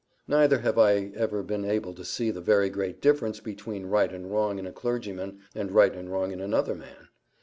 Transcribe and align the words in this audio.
Neither 0.27 0.61
have 0.61 0.79
I 0.79 1.11
ever 1.15 1.43
been 1.43 1.63
able 1.63 1.93
to 1.93 2.03
see 2.03 2.31
the 2.31 2.41
very 2.41 2.71
great 2.71 3.01
difference 3.01 3.39
between 3.39 3.85
right 3.85 4.11
and 4.11 4.31
wrong 4.31 4.57
in 4.57 4.65
a 4.65 4.71
clergyman, 4.73 5.41
and 5.53 5.71
right 5.71 5.93
and 5.93 6.11
wrong 6.11 6.31
in 6.31 6.41
another 6.41 6.73
man. 6.73 7.09